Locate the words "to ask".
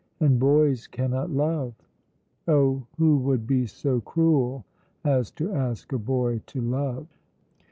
5.33-5.93